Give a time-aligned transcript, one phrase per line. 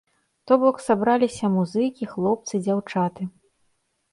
[0.51, 3.21] То бок, сабраліся музыкі, хлопцы, дзяўчаты.